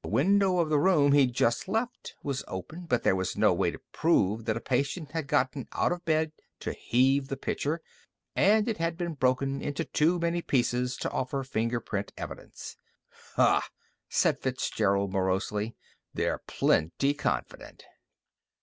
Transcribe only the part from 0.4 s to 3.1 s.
of the room he'd just left was open, but